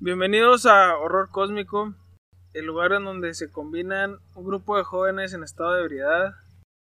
[0.00, 1.94] Bienvenidos a Horror Cósmico,
[2.52, 6.34] el lugar en donde se combinan un grupo de jóvenes en estado de ebriedad,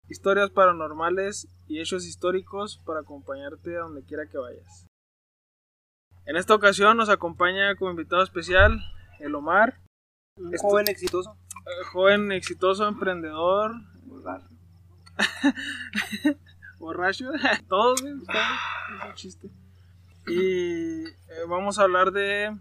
[0.10, 4.88] historias paranormales y hechos históricos para acompañarte a donde quiera que vayas.
[6.26, 8.82] En esta ocasión nos acompaña como invitado especial
[9.20, 9.80] el Omar,
[10.38, 11.38] Un joven exitoso.
[11.66, 13.72] eh, joven exitoso, emprendedor,
[16.80, 17.26] borracho,
[17.70, 18.60] todos, güey, todos,
[19.00, 19.50] es un chiste.
[20.28, 22.52] Y eh, vamos a hablar de,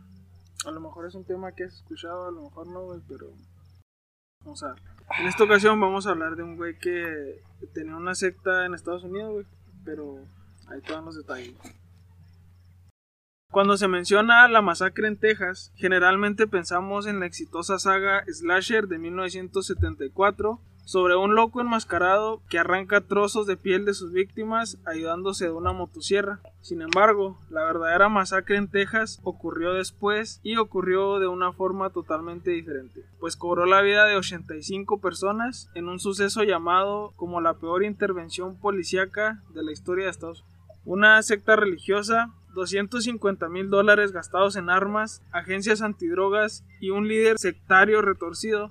[0.67, 3.33] a lo mejor es un tema que has escuchado, a lo mejor no, güey, pero
[4.41, 4.83] vamos a ver.
[5.21, 9.05] En esta ocasión vamos a hablar de un güey que tenía una secta en Estados
[9.05, 9.47] Unidos, güey,
[9.85, 10.19] pero
[10.69, 11.55] ahí dan los detalles.
[13.51, 18.99] Cuando se menciona la masacre en Texas, generalmente pensamos en la exitosa saga Slasher de
[18.99, 25.53] 1974 sobre un loco enmascarado que arranca trozos de piel de sus víctimas ayudándose de
[25.53, 26.41] una motosierra.
[26.61, 32.51] Sin embargo, la verdadera masacre en Texas ocurrió después y ocurrió de una forma totalmente
[32.51, 37.85] diferente, pues cobró la vida de 85 personas en un suceso llamado como la peor
[37.85, 40.55] intervención policíaca de la historia de Estados Unidos.
[40.87, 48.01] Una secta religiosa 250 mil dólares gastados en armas, agencias antidrogas y un líder sectario
[48.01, 48.71] retorcido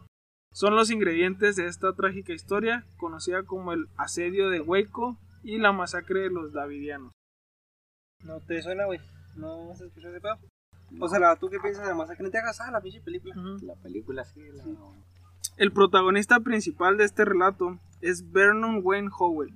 [0.54, 5.72] son los ingredientes de esta trágica historia conocida como el asedio de Waco y la
[5.72, 7.12] masacre de los Davidianos.
[8.24, 9.00] ¿No te suena, güey?
[9.36, 10.38] ¿No has escuchado ese pedo?
[11.00, 12.62] O sea, ¿tú qué piensas de la masacre en Texas?
[12.62, 13.36] Ah, la pinche película.
[13.64, 14.64] La película sí, la...
[15.58, 19.56] El protagonista principal de este relato es Vernon Wayne Howell,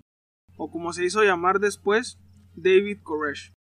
[0.57, 2.19] o como se hizo llamar después,
[2.55, 3.53] David Koresh.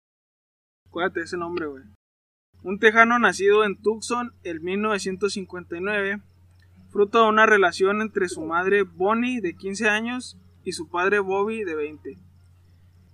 [0.87, 1.83] Acuérdate de ese nombre, güey.
[2.63, 6.21] Un tejano nacido en Tucson en 1959,
[6.95, 11.65] fruto de una relación entre su madre Bonnie de 15 años y su padre Bobby
[11.65, 12.17] de 20.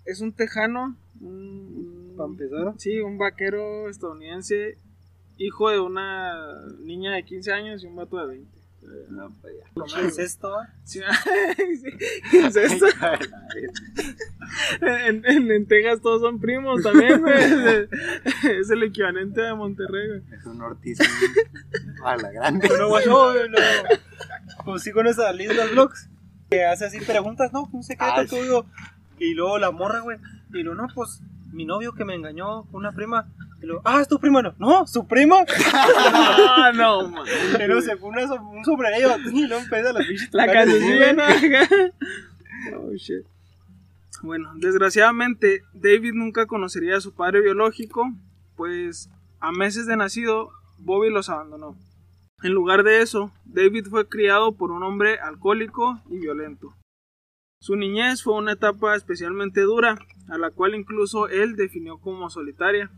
[0.06, 2.16] Es un tejano, un.
[2.78, 4.78] Sí, un vaquero estadounidense,
[5.38, 8.61] hijo de una niña de 15 años y un vato de 20.
[9.10, 10.00] No, pues ya.
[10.02, 10.54] ¿Qué es esto?
[10.84, 11.00] Sí,
[12.32, 12.86] ¿qué es esto?
[14.81, 17.36] En, en, en Texas todos son primos también, güey.
[17.36, 17.90] Es,
[18.44, 20.22] es el equivalente de Monterrey, güey.
[20.40, 21.00] Es un Ortiz
[22.03, 22.68] a la grande.
[22.78, 23.58] No, güey, no, no.
[24.66, 26.09] Pues sí, con esa Liz los blogs.
[26.50, 27.70] Que hace así preguntas, ¿no?
[27.72, 28.66] Un secreto Ah, tuyo.
[29.20, 30.18] Y luego la morra, güey.
[30.53, 31.22] Y luego, no, pues
[31.53, 33.28] mi novio que me engañó con una prima.
[33.61, 34.53] Y luego, ah, es tu prima, no.
[34.57, 35.38] No, su prima.
[35.73, 37.25] Ah, no, man.
[37.67, 39.17] Luego se pone so- un sombrero.
[39.31, 41.17] Y luego empieza las pinches La canción.
[42.75, 43.25] Oh, shit.
[44.22, 48.07] Bueno, desgraciadamente, David nunca conocería a su padre biológico,
[48.55, 51.75] pues a meses de nacido, Bobby los abandonó.
[52.43, 56.75] En lugar de eso, David fue criado por un hombre alcohólico y violento.
[57.59, 59.97] Su niñez fue una etapa especialmente dura,
[60.29, 62.91] a la cual incluso él definió como solitaria,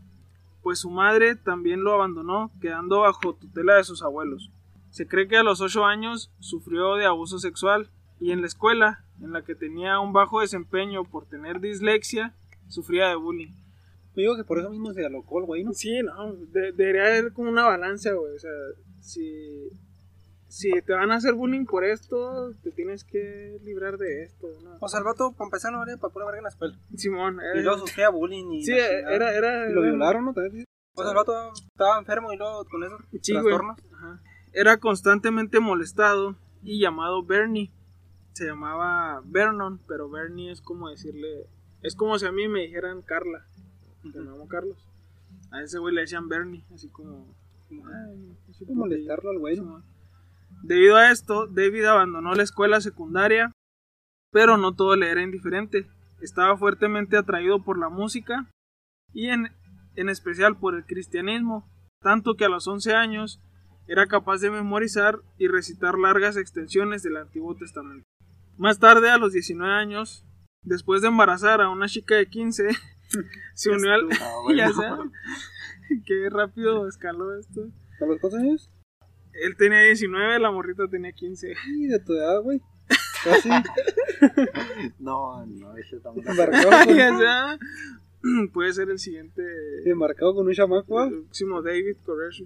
[0.64, 4.50] pues su madre también lo abandonó, quedando bajo tutela de sus abuelos.
[4.90, 9.04] Se cree que a los 8 años sufrió de abuso sexual y en la escuela,
[9.20, 12.34] en la que tenía un bajo desempeño por tener dislexia,
[12.68, 13.52] sufría de bullying.
[14.16, 15.72] Yo digo que por eso mismo se alocó el güey, ¿no?
[15.72, 18.34] Sí, no, de- debería haber como una balanza, güey.
[18.34, 18.50] O sea,
[19.00, 19.68] si,
[20.54, 24.46] si te van a hacer bullying por esto, te tienes que librar de esto.
[24.62, 24.76] ¿no?
[24.80, 26.78] O sea, el vato, para empezar, no valía para pura verga en la escuela.
[26.96, 28.64] Simón, Y eh, luego sufría bullying y.
[28.64, 30.32] sí, era, era, Y lo violaron, ¿no?
[30.32, 30.64] También.
[30.94, 33.78] O sea, el vato estaba enfermo y luego con esos Sí, trastornos.
[33.92, 34.20] Ajá.
[34.52, 37.72] Era constantemente molestado y llamado Bernie.
[38.34, 41.48] Se llamaba Vernon, pero Bernie es como decirle.
[41.82, 43.44] Es como si a mí me dijeran Carla.
[44.04, 44.78] Me llamo Carlos.
[45.50, 47.34] A ese güey le decían Bernie, así como.
[47.70, 49.82] "Ay, así Como molestarlo al güey, ¿no?
[50.64, 53.52] Debido a esto, David abandonó la escuela secundaria,
[54.32, 55.86] pero no todo le era indiferente.
[56.22, 58.48] Estaba fuertemente atraído por la música
[59.12, 59.52] y en,
[59.94, 61.68] en especial por el cristianismo,
[62.00, 63.42] tanto que a los 11 años
[63.88, 68.06] era capaz de memorizar y recitar largas extensiones del Antiguo Testamento.
[68.56, 70.24] Más tarde, a los 19 años,
[70.62, 72.68] después de embarazar a una chica de 15,
[73.54, 74.08] se unió al...
[74.12, 74.82] Ah, ya sé,
[76.06, 77.68] qué rápido escaló esto.
[78.00, 78.70] ¿A los cuántos años?
[79.42, 81.54] Él tenía 19, la morrita tenía 15.
[81.54, 82.60] Sí, de tu edad, güey.
[83.24, 83.48] Casi.
[84.98, 85.74] No, no.
[85.76, 87.58] Embarcado con, sea,
[88.52, 89.42] puede ser el siguiente
[89.84, 91.08] embarcado con un chamaco, ¿ah?
[91.08, 92.44] el próximo David Koresh.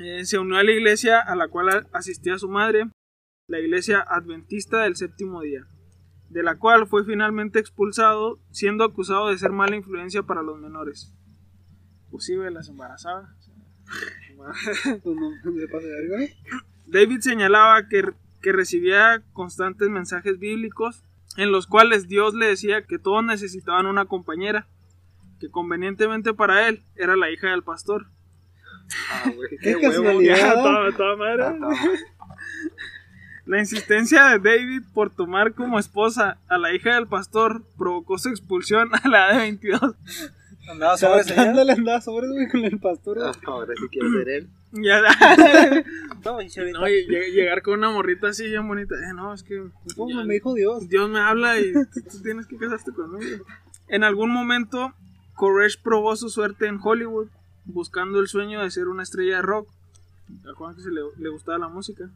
[0.00, 2.88] Eh, se unió a la iglesia a la cual asistía su madre,
[3.48, 5.66] la iglesia adventista del séptimo día,
[6.28, 11.12] de la cual fue finalmente expulsado, siendo acusado de ser mala influencia para los menores.
[12.10, 13.34] Pues sí, güey, las embarazaba.
[15.02, 16.36] Pues.
[16.86, 18.02] David señalaba que,
[18.40, 21.02] que recibía constantes mensajes bíblicos
[21.36, 24.66] en los cuales Dios le decía que todos necesitaban una compañera,
[25.40, 28.06] que convenientemente para él era la hija del pastor.
[29.10, 29.58] Ah, güey.
[29.60, 29.92] Qué huevo.
[29.92, 30.36] casualidad.
[30.36, 31.42] Ya, toda, toda madre.
[31.44, 31.76] Ah, toma.
[33.48, 38.28] La insistencia de David por tomar como esposa a la hija del pastor provocó su
[38.28, 39.96] expulsión a la edad de 22.
[40.70, 43.18] Andaba sobre ándale, andaba sobre, güey, con el pastor.
[43.22, 44.48] Ah, Ahora sí quiero ser él.
[44.72, 45.00] Ya,
[46.24, 46.48] No, no, y
[47.06, 48.94] lleg- llegar con una morrita así bien bonita.
[48.96, 49.62] Eh, no, es que
[49.96, 50.88] ¿Cómo me dijo Dios?
[50.88, 51.80] Dios me habla y tú,
[52.10, 53.44] tú tienes que casarte conmigo.
[53.88, 54.92] En algún momento,
[55.36, 57.28] Koresh probó su suerte en Hollywood,
[57.64, 59.68] buscando el sueño de ser una estrella de rock.
[60.50, 62.10] A Juan que se le, le gustaba la música.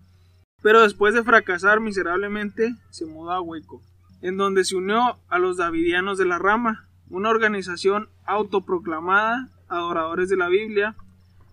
[0.63, 3.81] Pero después de fracasar miserablemente, se mudó a Waco,
[4.21, 10.37] en donde se unió a los Davidianos de la Rama, una organización autoproclamada, adoradores de
[10.37, 10.97] la Biblia,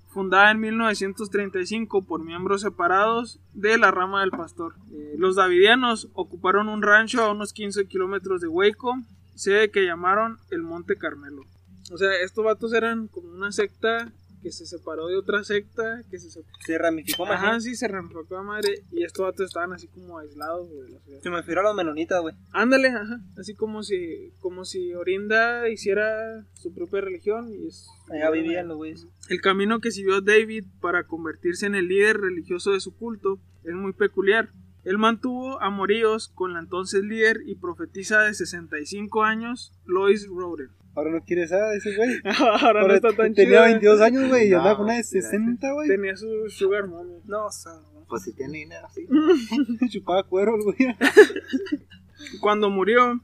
[0.08, 4.74] fundada en 1935 por miembros separados de la rama del pastor.
[4.92, 9.00] Eh, los Davidianos ocuparon un rancho a unos 15 kilómetros de Waco,
[9.36, 11.44] sede que llamaron el Monte Carmelo.
[11.92, 16.20] O sea, estos vatos eran como una secta que se separó de otra secta, que
[16.20, 17.42] se se ramificó más.
[17.42, 18.84] Ajá, sí, se ramificó a madre.
[18.92, 20.98] Y estos vatos estaban así como aislados güey.
[21.22, 22.36] Se me refiero a los menonitas, güey.
[22.52, 23.22] Ándale, ajá.
[23.38, 27.88] Así como si, como si Orinda hiciera su propia religión y es.
[28.10, 29.08] Allá vivían los güeyes.
[29.30, 33.74] El camino que siguió David para convertirse en el líder religioso de su culto es
[33.74, 34.50] muy peculiar.
[34.84, 40.70] Él mantuvo amoríos con la entonces líder y profetisa de 65 años, Lois Roden.
[41.00, 42.20] Ahora no quiere esa ese güey.
[42.62, 43.64] Ahora no está tan tenía chido.
[43.64, 45.88] 22 años, güey, y No, andaba con una de sí, 60, güey.
[45.88, 47.22] Tenía su sugar mommy.
[47.24, 47.72] No, o sea,
[48.10, 49.08] Pues si tiene dinero, sí.
[49.90, 50.78] Chupaba cuero, el güey.
[52.42, 53.22] Cuando murió,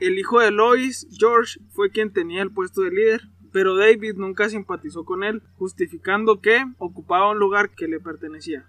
[0.00, 3.22] el hijo de Lois, George, fue quien tenía el puesto de líder.
[3.52, 8.64] Pero David nunca simpatizó con él, justificando que ocupaba un lugar que le pertenecía.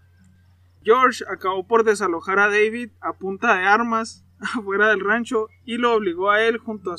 [0.83, 4.25] George acabó por desalojar a David a punta de armas
[4.57, 6.95] afuera del rancho y lo obligó a él junto a,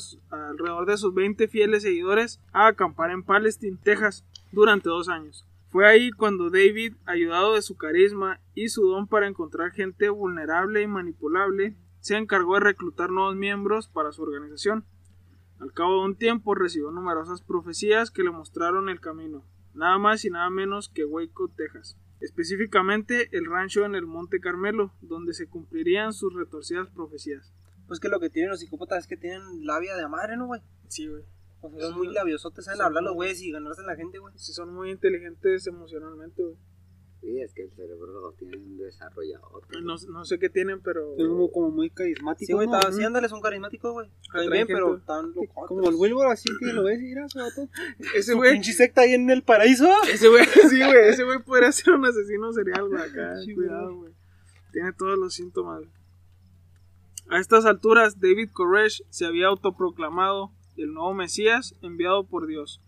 [0.49, 5.45] alrededor de sus 20 fieles seguidores a acampar en Palestine, Texas, durante dos años.
[5.69, 10.81] Fue ahí cuando David, ayudado de su carisma y su don para encontrar gente vulnerable
[10.81, 14.85] y manipulable, se encargó de reclutar nuevos miembros para su organización.
[15.59, 19.43] Al cabo de un tiempo recibió numerosas profecías que le mostraron el camino,
[19.73, 21.97] nada más y nada menos que Waco, Texas.
[22.23, 27.53] Específicamente el rancho en el Monte Carmelo, donde se cumplirían sus retorcidas profecías.
[27.85, 30.61] pues que lo que tienen los psicópatas es que tienen labia de madre, ¿no, güey?
[30.87, 31.25] Sí, güey.
[31.59, 34.33] O sea, son muy labiosotes, saben hablar los güeyes y ganarse a la gente, güey.
[34.37, 36.55] Sí, son muy inteligentes emocionalmente, güey.
[37.23, 39.61] Sí, es que el cerebro lo tienen desarrollado.
[39.81, 41.15] No, no sé qué tienen, pero...
[41.17, 42.45] Es como, como muy carismático.
[42.45, 42.81] Sí, güey, ¿no?
[42.91, 44.09] sí, ándale, son carismáticos, güey.
[44.23, 45.67] Están bien, pero están locos.
[45.69, 47.69] Como el Wilbur, así que lo ves y mira, vato.
[48.15, 48.51] Ese güey...
[48.51, 49.89] Pinche secta ahí en el paraíso.
[50.11, 53.95] Ese güey, sí, güey, ese güey podría ser un asesino serial, güey, acá, Sí, cuidado,
[53.95, 54.13] güey.
[54.73, 55.79] Tiene todos los síntomas.
[55.79, 55.91] güey.
[57.29, 62.81] A estas alturas, David Koresh se había autoproclamado el nuevo Mesías enviado por Dios.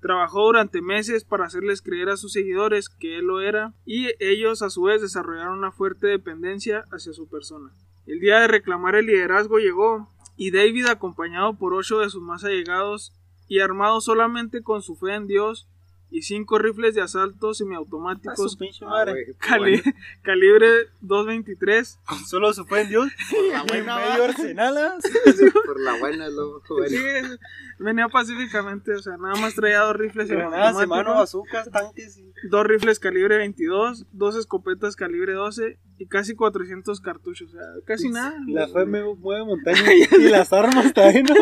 [0.00, 4.62] Trabajó durante meses para hacerles creer a sus seguidores que él lo era y ellos
[4.62, 7.72] a su vez desarrollaron una fuerte dependencia hacia su persona.
[8.06, 12.44] El día de reclamar el liderazgo llegó y David acompañado por ocho de sus más
[12.44, 13.12] allegados
[13.48, 15.68] y armado solamente con su fe en Dios
[16.10, 19.12] y cinco rifles de asalto semiautomáticos Ah, madre.
[19.12, 19.82] güey, cali-
[20.22, 20.68] calibre
[21.00, 23.08] 223 Solo se fue en Dios.
[23.30, 24.24] Por la buena, medio va.
[24.24, 24.78] arsenal.
[24.78, 24.94] ¿ah?
[25.66, 27.36] Por la buena, lo Sí, bueno.
[27.78, 32.18] venía pacíficamente, o sea, nada más traía dos rifles semiautomáticos, hermano, azúcar, tanques.
[32.18, 32.32] Y...
[32.48, 38.08] dos rifles calibre 22, dos escopetas calibre 12 y casi 400 cartuchos, o sea, casi
[38.08, 38.34] nada.
[38.46, 39.84] La fe me mueve montañas
[40.18, 41.34] y las armas también, ¿no?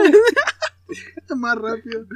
[1.37, 2.07] más rápido.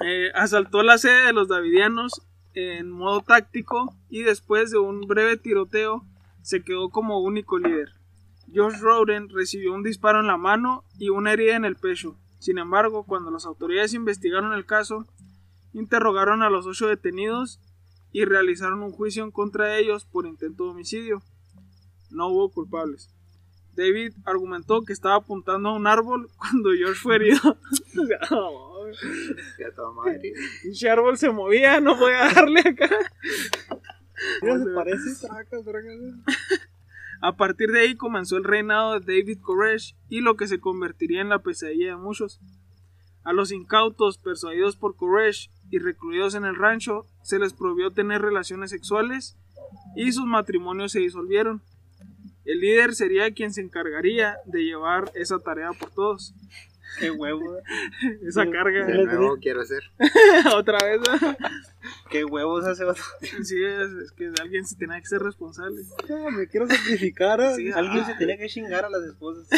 [0.00, 2.22] Eh, asaltó la sede de los Davidianos
[2.54, 6.04] en modo táctico y después de un breve tiroteo
[6.42, 7.92] se quedó como único líder.
[8.52, 12.16] Josh Roden recibió un disparo en la mano y una herida en el pecho.
[12.38, 15.06] Sin embargo, cuando las autoridades investigaron el caso,
[15.72, 17.60] interrogaron a los ocho detenidos
[18.10, 21.22] y realizaron un juicio en contra de ellos por intento de homicidio.
[22.10, 23.10] No hubo culpables.
[23.76, 27.38] David argumentó que estaba apuntando a un árbol cuando George fue herido.
[28.90, 30.32] O sea, no, Que a toda madre.
[30.62, 32.88] pinche árbol se movía, no podía darle acá.
[34.42, 35.26] Mira, se parece.
[37.22, 41.20] A partir de ahí comenzó el reinado de David Koresh y lo que se convertiría
[41.20, 42.40] en la pesadilla de muchos.
[43.24, 48.22] A los incautos persuadidos por Koresh y recluidos en el rancho se les prohibió tener
[48.22, 49.36] relaciones sexuales
[49.94, 51.60] y sus matrimonios se disolvieron.
[52.46, 56.34] El líder sería quien se encargaría de llevar esa tarea por todos.
[56.98, 57.58] Qué huevo.
[58.26, 58.84] Esa carga.
[58.84, 59.82] De nuevo quiero ser.
[60.54, 61.00] Otra vez.
[61.00, 61.36] ¿no?
[62.10, 63.02] Qué huevos hace vato.
[63.42, 65.82] Sí, es, es que alguien se tenía que ser responsable.
[66.10, 67.40] Ah, me quiero sacrificar.
[67.40, 67.54] ah.
[67.54, 68.06] Sí, Alguien ah.
[68.06, 69.48] se tenía que chingar a las esposas.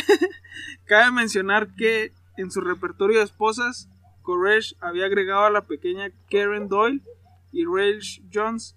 [0.85, 3.89] Cabe mencionar que en su repertorio de esposas,
[4.23, 7.03] Koresh había agregado a la pequeña Karen Doyle,
[7.53, 8.75] y Rachel Jones,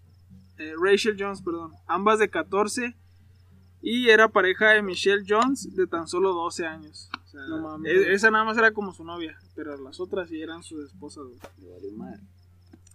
[0.58, 2.96] eh, Rachel Jones, perdón, ambas de 14
[3.82, 7.10] y era pareja de Michelle Jones de tan solo 12 años.
[7.36, 7.92] O sea, No mames.
[7.92, 11.26] e- esa nada más era como su novia, pero las otras sí eran sus esposas.
[11.26, 11.40] güey.
[11.62, 12.20] Le valió madre.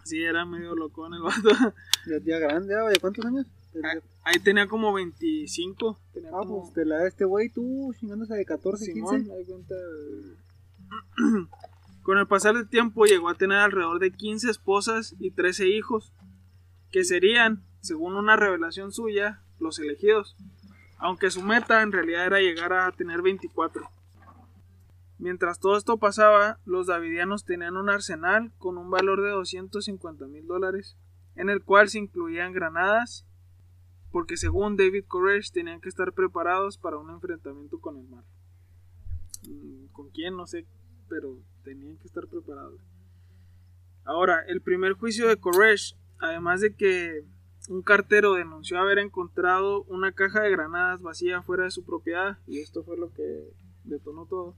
[0.05, 1.49] Sí, era medio loco en el vato.
[2.07, 2.89] Ya, ya grande, ¿ah?
[2.89, 3.47] ¿de cuántos años?
[3.85, 5.99] Ah, Ahí tenía como 25.
[6.15, 9.33] Tenía Ah, como pues te la da este güey, tú chingándose de 14, Simón, 15.
[9.35, 9.75] ahí cuenta.
[12.03, 16.13] Con el pasar del tiempo llegó a tener alrededor de 15 esposas y 13 hijos,
[16.91, 20.35] que serían, según una revelación suya, los elegidos,
[20.97, 23.89] aunque su meta en realidad era llegar a tener 24.
[25.21, 30.47] Mientras todo esto pasaba, los davidianos tenían un arsenal con un valor de 250 mil
[30.47, 30.97] dólares,
[31.37, 33.27] en el cual se incluían granadas,
[34.11, 38.25] porque según David Koresh tenían que estar preparados para un enfrentamiento con el mar.
[39.47, 40.39] Mm, ¿Con quién?
[40.39, 40.67] No sé,
[41.11, 42.81] pero tenían que estar preparados.
[44.05, 47.27] Ahora, el primer juicio de Koresh, además de que
[47.69, 52.61] un cartero denunció haber encontrado una caja de granadas vacía fuera de su propiedad, y
[52.61, 53.53] esto fue lo que
[53.85, 54.57] detonó todo,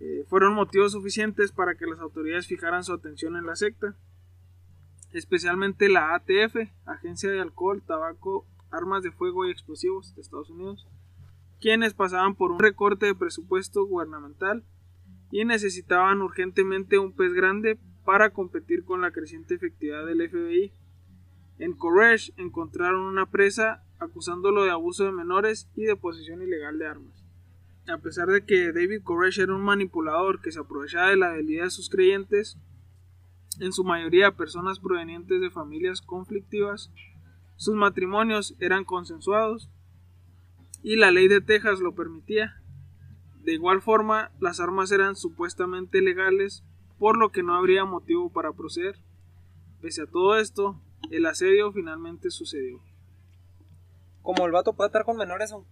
[0.00, 3.96] eh, fueron motivos suficientes para que las autoridades fijaran su atención en la secta,
[5.12, 10.86] especialmente la ATF, Agencia de Alcohol, Tabaco, Armas de Fuego y Explosivos de Estados Unidos,
[11.60, 14.64] quienes pasaban por un recorte de presupuesto gubernamental
[15.30, 20.72] y necesitaban urgentemente un pez grande para competir con la creciente efectividad del FBI.
[21.58, 26.86] En Koresh encontraron una presa acusándolo de abuso de menores y de posesión ilegal de
[26.86, 27.27] armas.
[27.88, 31.64] A pesar de que David Koresh era un manipulador que se aprovechaba de la debilidad
[31.64, 32.58] de sus creyentes,
[33.60, 36.92] en su mayoría personas provenientes de familias conflictivas,
[37.56, 39.70] sus matrimonios eran consensuados
[40.82, 42.62] y la ley de Texas lo permitía.
[43.42, 46.64] De igual forma, las armas eran supuestamente legales,
[46.98, 48.96] por lo que no habría motivo para proceder.
[49.80, 50.80] Pese a todo esto,
[51.10, 52.80] el asedio finalmente sucedió.
[54.22, 55.66] Como el vato puede estar con menores o,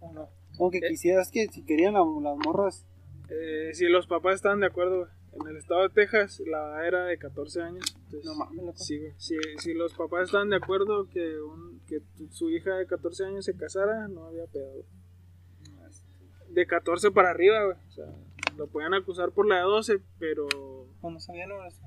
[0.00, 0.64] o no.
[0.64, 0.88] Aunque Eh.
[0.88, 2.86] quisieras que si querían la- las morras.
[3.30, 7.18] Eh, si los papás estaban de acuerdo, en el estado de Texas la era de
[7.18, 7.84] 14 años.
[8.06, 9.12] entonces- No mames, güey.
[9.18, 12.00] Si, si los papás estaban de acuerdo que, un- que
[12.30, 14.84] su hija de 14 años se casara, no había pedo.
[16.48, 17.76] De 14 para arriba, güey.
[17.86, 18.06] O sea,
[18.56, 20.46] lo podían acusar por la de 12, pero
[21.00, 21.82] O no sabía no eso.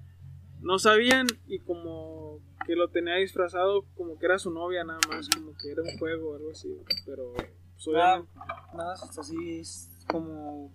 [0.62, 5.28] no sabían y como que lo tenía disfrazado como que era su novia nada más,
[5.30, 6.70] como que era un juego o algo así.
[7.06, 7.34] Pero
[7.88, 8.24] Nada,
[8.94, 10.72] es así es como.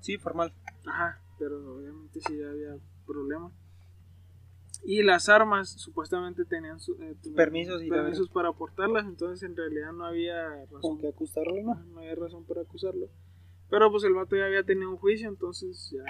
[0.00, 0.52] Sí, formal.
[0.86, 3.50] Ajá, pero obviamente sí había problema.
[4.84, 9.56] Y las armas supuestamente tenían su- eh, tenían Permisos y permisos para portarlas, entonces en
[9.56, 11.74] realidad no había Con razón, que acusarlo, ¿no?
[11.74, 13.08] no había razón para acusarlo.
[13.68, 16.04] Pero pues el vato ya había tenido un juicio, entonces ya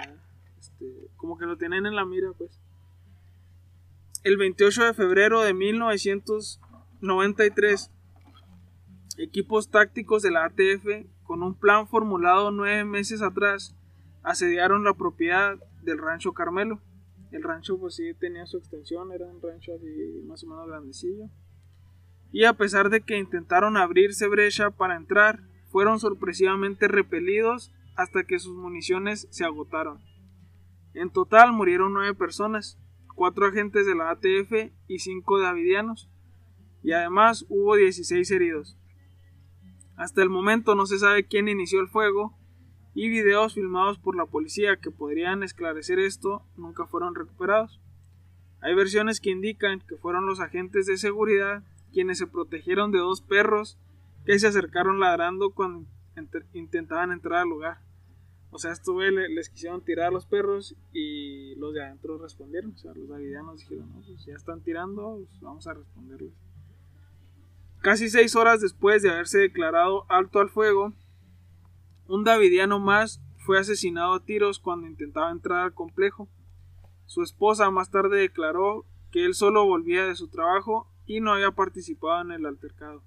[0.59, 2.59] este, como que lo tienen en la mira, pues.
[4.23, 7.89] El 28 de febrero de 1993,
[9.17, 13.75] equipos tácticos de la ATF, con un plan formulado nueve meses atrás,
[14.23, 16.81] asediaron la propiedad del rancho Carmelo.
[17.31, 21.29] El rancho pues sí tenía su extensión, era un rancho así más o menos grandecillo.
[22.31, 28.39] Y a pesar de que intentaron abrirse brecha para entrar, fueron sorpresivamente repelidos hasta que
[28.39, 29.99] sus municiones se agotaron.
[30.93, 32.79] En total murieron nueve personas,
[33.15, 36.09] cuatro agentes de la ATF y cinco davidianos,
[36.83, 38.77] y además hubo 16 heridos.
[39.97, 42.33] Hasta el momento no se sabe quién inició el fuego,
[42.93, 47.79] y videos filmados por la policía que podrían esclarecer esto nunca fueron recuperados.
[48.59, 51.63] Hay versiones que indican que fueron los agentes de seguridad
[51.93, 53.77] quienes se protegieron de dos perros
[54.25, 57.79] que se acercaron ladrando cuando ent- intentaban entrar al lugar.
[58.49, 62.71] O sea, estos le- les quisieron tirar a los perros y los de adentro respondieron.
[62.71, 66.33] O sea, los davidianos dijeron, no, pues ya están tirando, pues vamos a responderles.
[67.87, 70.91] Casi seis horas después de haberse declarado alto al fuego,
[72.09, 76.27] un davidiano más fue asesinado a tiros cuando intentaba entrar al complejo.
[77.05, 81.51] Su esposa más tarde declaró que él solo volvía de su trabajo y no había
[81.51, 83.03] participado en el altercado.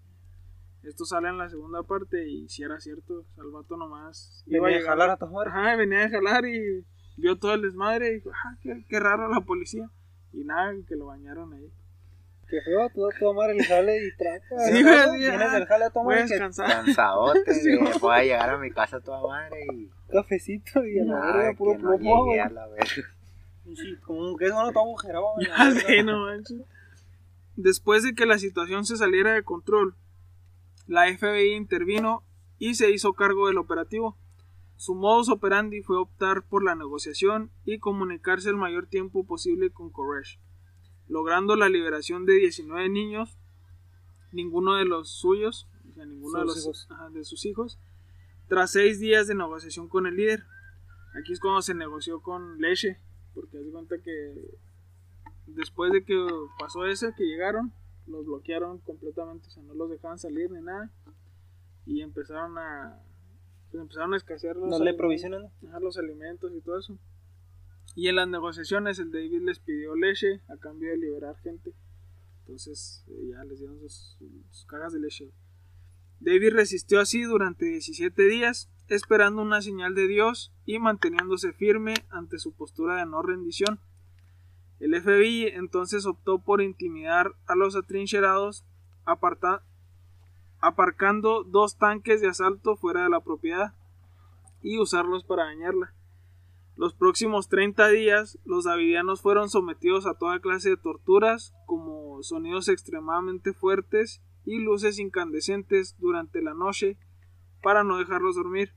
[0.83, 4.43] Esto sale en la segunda parte y si era cierto, o sea, el vato nomás
[4.47, 5.51] Venía a llegar- jalar a tu madre.
[5.51, 6.87] Ajá, venía a jalar y
[7.19, 9.91] vio todo el desmadre y dijo, ah, qué, qué raro la policía.
[10.33, 11.71] Y nada, que lo bañaron ahí.
[12.51, 14.59] Que feo, todo, todo madre el jale y traca.
[14.67, 16.39] Sí, güey, Vienes del jale a tu Voy a que.
[16.39, 17.93] Cansadote, Sí, güey.
[18.01, 19.89] Voy a llegar a mi casa toda madre y.
[20.11, 22.41] Cafecito y a la verga, puro que no plomo, güey.
[22.41, 22.87] a la verga.
[22.87, 25.35] Sí, como un queso no está agujerado.
[25.37, 25.47] güey.
[25.57, 26.59] Ya sé, no manches.
[27.55, 29.95] Después de que la situación se saliera de control,
[30.89, 32.25] la FBI intervino
[32.59, 34.17] y se hizo cargo del operativo.
[34.77, 39.91] Su modus operandi fue optar por la negociación y comunicarse el mayor tiempo posible con
[39.91, 40.41] Koresh.
[41.11, 43.37] Logrando la liberación de 19 niños,
[44.33, 47.79] ninguno de los suyos, o sea, ninguno de, Sus los, ajá, de sus hijos,
[48.49, 50.45] tras seis días de negociación con el líder.
[51.19, 53.01] Aquí es cuando se negoció con Leche,
[53.35, 54.57] porque haz de cuenta que
[55.47, 56.27] después de que
[56.59, 57.73] pasó eso, que llegaron,
[58.07, 60.93] los bloquearon completamente, o sea, no los dejaban salir ni nada,
[61.87, 63.03] y empezaron a,
[63.73, 65.51] pues, empezaron a escasear los No le alimentos.
[65.81, 66.97] los alimentos y todo eso.
[67.95, 71.75] Y en las negociaciones el David les pidió leche a cambio de liberar gente.
[72.41, 74.17] Entonces eh, ya les dieron sus,
[74.67, 75.33] cajas de leche.
[76.21, 82.39] David resistió así durante 17 días, esperando una señal de Dios y manteniéndose firme ante
[82.39, 83.81] su postura de no rendición.
[84.79, 88.65] El FBI entonces optó por intimidar a los atrincherados,
[89.05, 89.63] aparta-
[90.61, 93.75] aparcando dos tanques de asalto fuera de la propiedad
[94.63, 95.95] y usarlos para dañarla.
[96.81, 102.69] Los próximos 30 días, los davidianos fueron sometidos a toda clase de torturas, como sonidos
[102.69, 106.97] extremadamente fuertes y luces incandescentes durante la noche,
[107.63, 108.73] para no dejarlos dormir.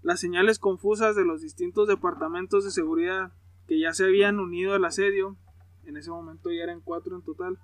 [0.00, 3.34] Las señales confusas de los distintos departamentos de seguridad
[3.68, 5.36] que ya se habían unido al asedio,
[5.84, 7.58] en ese momento ya eran cuatro en total,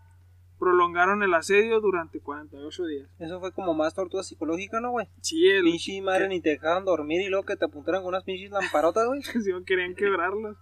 [0.58, 3.10] prolongaron el asedio durante 48 días.
[3.18, 5.08] Eso fue como más tortura psicológica, ¿no, güey?
[5.20, 8.24] Sí, el, Pinche madre ni te dejaban dormir y luego que te apuntaran con unas
[8.24, 9.20] pinches lamparotas, güey.
[9.22, 10.56] que sí, querían quebrarlos.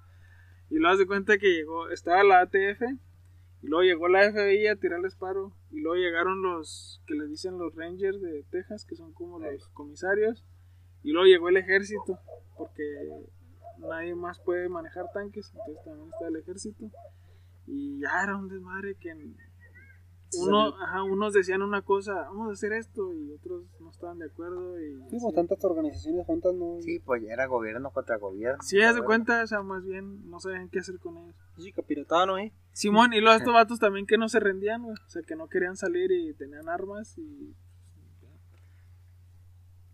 [0.70, 2.82] Y luego se cuenta que llegó, estaba la ATF,
[3.62, 7.58] y luego llegó la FBI a tirarles paro, y luego llegaron los que les dicen
[7.58, 10.44] los Rangers de Texas, que son como los comisarios,
[11.02, 12.18] y luego llegó el ejército,
[12.56, 12.82] porque
[13.78, 16.90] nadie más puede manejar tanques, entonces también está el ejército.
[17.66, 19.36] Y ya era un desmadre que en-
[20.38, 24.26] uno, ajá, unos decían una cosa, vamos a hacer esto, y otros no estaban de
[24.26, 24.80] acuerdo.
[24.80, 26.78] Y Sí, pues tantas organizaciones juntas no.
[26.80, 28.62] Sí, pues era gobierno contra gobierno.
[28.62, 31.34] Sí, haz de cuenta, o sea, más bien no sabían qué hacer con ellos.
[31.56, 32.52] Pinche capirotada, ¿no, eh?
[32.72, 34.94] Simón, y luego estos vatos también que no se rendían, güey.
[34.94, 37.54] O sea, que no querían salir y tenían armas y.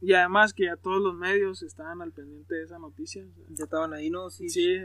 [0.02, 3.22] Y además que ya todos los medios estaban al pendiente de esa noticia.
[3.26, 4.30] o sea, Ya estaban ahí, ¿no?
[4.30, 4.48] Sí.
[4.48, 4.76] sí,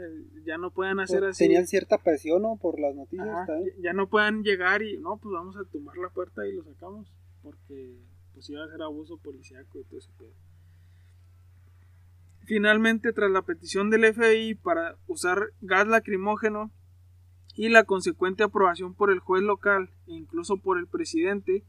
[0.44, 1.44] ya no pueden hacer Pues, así.
[1.44, 2.56] Tenían cierta presión, ¿no?
[2.56, 3.26] Por las noticias.
[3.26, 6.52] Ajá, ya- ya no pueden llegar y no, pues vamos a tumbar la puerta y
[6.52, 7.10] lo sacamos.
[7.42, 7.96] Porque
[8.34, 10.34] pues iba a ser abuso policíaco y todo ese pedo.
[12.44, 16.70] Finalmente, tras la petición del FBI para usar gas lacrimógeno
[17.54, 21.64] y la consecuente aprobación por el juez local e incluso por el presidente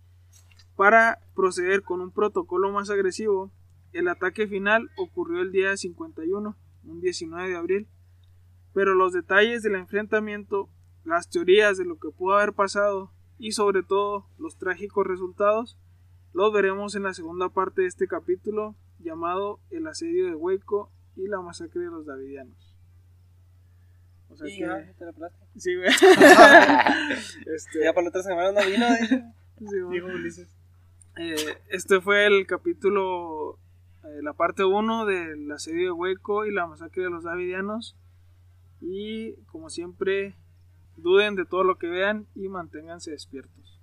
[0.78, 3.52] para proceder con un protocolo más agresivo,
[3.92, 7.88] el ataque final ocurrió el día 51, un 19 de abril,
[8.74, 10.70] pero los detalles del enfrentamiento,
[11.04, 15.78] las teorías de lo que pudo haber pasado y sobre todo los trágicos resultados,
[16.34, 21.28] los veremos en la segunda parte de este capítulo llamado El asedio de Hueco y
[21.28, 22.76] la masacre de los Davidianos.
[24.30, 25.32] O sea Sí, que- ya, te la.
[25.56, 25.88] Sí, güey.
[27.56, 29.34] este, Ya para la otra semana no vino, eh.
[29.60, 29.76] sí.
[29.92, 30.57] Dijo Ulises.
[31.20, 33.58] Eh, este fue el capítulo,
[34.04, 37.98] eh, la parte 1 del asedio de Hueco y la masacre de los Davidianos.
[38.82, 40.36] Y como siempre,
[40.96, 43.77] duden de todo lo que vean y manténganse despiertos.